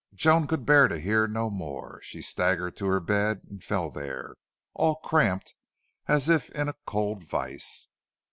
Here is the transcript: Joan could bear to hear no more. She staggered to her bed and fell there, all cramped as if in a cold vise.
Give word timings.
Joan 0.15 0.47
could 0.47 0.65
bear 0.65 0.87
to 0.87 0.97
hear 0.97 1.27
no 1.27 1.51
more. 1.51 1.99
She 2.01 2.23
staggered 2.23 2.75
to 2.77 2.87
her 2.87 2.99
bed 2.99 3.41
and 3.47 3.63
fell 3.63 3.91
there, 3.91 4.33
all 4.73 4.95
cramped 4.95 5.53
as 6.07 6.27
if 6.27 6.49
in 6.49 6.67
a 6.67 6.75
cold 6.87 7.23
vise. 7.23 7.87